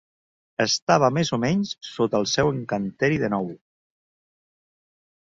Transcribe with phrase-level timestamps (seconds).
[0.63, 3.45] Estava més o menys sota el seu encanteri de nou.